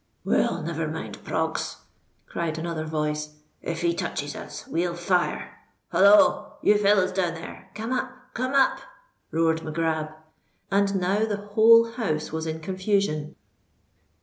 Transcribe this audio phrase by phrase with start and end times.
[0.25, 1.77] "Well—never mind, Proggs!"
[2.25, 5.59] cried another voice: "if he touches us, we'll fire.
[5.91, 6.53] Holloa!
[6.63, 8.79] you fellows down there—come up!—come up!"
[9.29, 10.09] roared Mac Grab.
[10.71, 13.35] And now the whole house was in confusion.